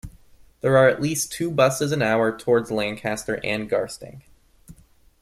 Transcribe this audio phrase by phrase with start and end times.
[0.61, 4.23] There are at least two buses an hour towards Lancaster and Garstang.